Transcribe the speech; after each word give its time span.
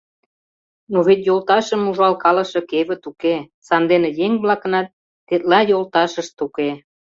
Но 0.91 0.97
вет 1.07 1.19
йолташым 1.27 1.81
ужалкалыше 1.89 2.61
кевыт 2.71 3.03
уке, 3.09 3.35
сандене 3.67 4.09
еҥ-влакынат 4.25 4.87
тетла 5.27 5.59
йолташышт 5.71 6.35
уке. 6.45 6.69